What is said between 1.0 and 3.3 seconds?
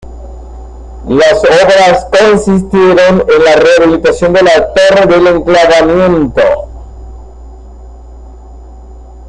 Las obras consistieron